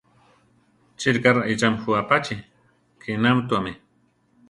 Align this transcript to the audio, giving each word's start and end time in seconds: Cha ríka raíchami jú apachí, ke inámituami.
Cha 0.99 1.09
ríka 1.15 1.31
raíchami 1.37 1.77
jú 1.83 1.91
apachí, 2.01 2.35
ke 3.01 3.07
inámituami. 3.17 3.73